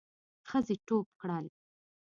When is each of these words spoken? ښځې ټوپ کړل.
ښځې 0.49 0.75
ټوپ 0.87 1.07
کړل. 1.19 1.45